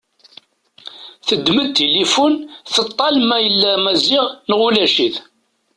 [1.27, 2.33] Teddem-d tilifun
[2.73, 5.15] teṭṭal ma yella Maziɣ neɣ ulac-it.